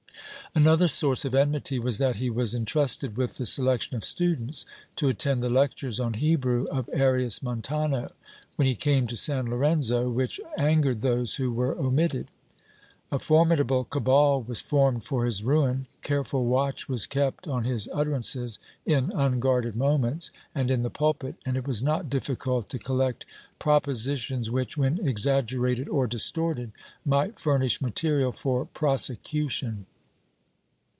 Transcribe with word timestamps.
Another 0.53 0.89
source 0.89 1.23
of 1.23 1.33
enmity 1.33 1.79
was 1.79 1.97
that 1.97 2.17
he 2.17 2.29
was 2.29 2.53
entrusted 2.53 3.15
with 3.15 3.37
the 3.37 3.45
selection 3.45 3.95
of 3.95 4.03
students 4.03 4.65
to 4.97 5.07
attend 5.07 5.41
the 5.41 5.49
lectures 5.49 5.97
on 5.97 6.13
Hebrew 6.15 6.65
of 6.65 6.89
Arias 6.93 7.41
Montano, 7.41 8.11
when 8.57 8.67
he 8.67 8.75
came 8.75 9.07
to 9.07 9.15
San 9.15 9.45
Lorenzo, 9.49 10.09
which 10.09 10.41
angered 10.57 10.99
those 10.99 11.35
who 11.35 11.53
were 11.53 11.77
omitted. 11.79 12.27
A 13.13 13.17
formidable 13.17 13.85
cabal 13.85 14.41
was 14.41 14.59
formed 14.59 15.05
for 15.05 15.23
his 15.23 15.41
ruin; 15.41 15.87
careful 16.01 16.45
w^atch 16.45 16.89
was 16.89 17.05
kept 17.05 17.47
on 17.47 17.63
his 17.63 17.87
utterances 17.93 18.59
in 18.85 19.09
unguarded 19.15 19.77
moments 19.77 20.31
and 20.53 20.69
in 20.69 20.81
the 20.83 20.89
pulpit, 20.89 21.35
and 21.45 21.55
it 21.55 21.65
was 21.65 21.81
not 21.81 22.09
difficult 22.09 22.69
to 22.71 22.77
collect 22.77 23.25
propositions 23.57 24.51
which, 24.51 24.75
when 24.75 24.99
exaggerated 25.07 25.87
or 25.87 26.07
distorted, 26.07 26.73
might 27.05 27.39
furnish 27.39 27.79
material 27.79 28.33
for 28.33 28.65
prosecution. 28.65 29.85